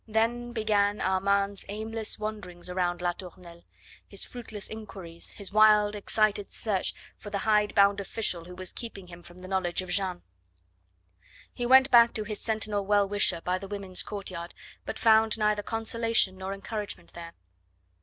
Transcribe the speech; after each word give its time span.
Then 0.07 0.51
began 0.51 0.99
Armand's 0.99 1.63
aimless 1.69 2.17
wanderings 2.17 2.71
round 2.71 3.01
La 3.03 3.11
Tournelle, 3.11 3.61
his 4.07 4.23
fruitless 4.23 4.67
inquiries, 4.67 5.33
his 5.33 5.53
wild, 5.53 5.95
excited 5.95 6.49
search 6.49 6.95
for 7.15 7.29
the 7.29 7.37
hide 7.45 7.75
bound 7.75 7.99
official 7.99 8.45
who 8.45 8.55
was 8.55 8.73
keeping 8.73 9.05
from 9.21 9.37
him 9.37 9.41
the 9.43 9.47
knowledge 9.47 9.83
of 9.83 9.91
Jeanne. 9.91 10.23
He 11.53 11.67
went 11.67 11.91
back 11.91 12.15
to 12.15 12.23
his 12.23 12.41
sentinel 12.41 12.83
well 12.83 13.07
wisher 13.07 13.41
by 13.41 13.59
the 13.59 13.67
women's 13.67 14.01
courtyard, 14.01 14.55
but 14.87 14.97
found 14.97 15.37
neither 15.37 15.61
consolation 15.61 16.35
nor 16.35 16.51
encouragement 16.51 17.13
there. 17.13 17.33